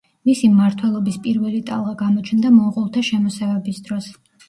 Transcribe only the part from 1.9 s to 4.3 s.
გამოჩნდა მონღოლთა შემოსევების დროს.